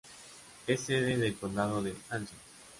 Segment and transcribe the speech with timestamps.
[0.65, 2.39] Es sede del condado de Anson.